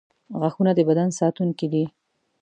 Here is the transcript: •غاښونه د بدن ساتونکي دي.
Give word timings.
•غاښونه 0.39 0.71
د 0.75 0.79
بدن 0.89 1.09
ساتونکي 1.19 1.67
دي. 1.73 1.85